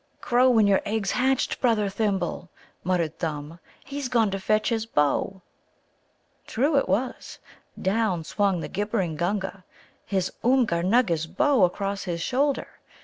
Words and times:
"Crow 0.19 0.49
when 0.49 0.65
your 0.65 0.81
egg's 0.83 1.11
hatched, 1.11 1.61
brother 1.61 1.87
Thimble," 1.87 2.49
muttered 2.83 3.19
Thumb. 3.19 3.59
"He's 3.85 4.09
gone 4.09 4.31
to 4.31 4.39
fetch 4.39 4.69
his 4.69 4.87
bow." 4.87 5.43
True 6.47 6.75
it 6.77 6.89
was. 6.89 7.37
Down 7.79 8.23
swung 8.23 8.61
the 8.61 8.67
gibbering 8.67 9.15
Gunga, 9.15 9.63
his 10.07 10.31
Oomgar 10.43 10.81
nugga's 10.81 11.27
bow 11.27 11.65
across 11.65 12.05
his 12.05 12.19
shoulder. 12.19 12.79